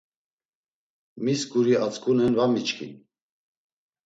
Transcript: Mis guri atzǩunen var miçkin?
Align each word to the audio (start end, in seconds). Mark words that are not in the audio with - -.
Mis 1.23 1.41
guri 1.51 1.73
atzǩunen 1.85 2.33
var 2.37 2.49
miçkin? 2.53 2.93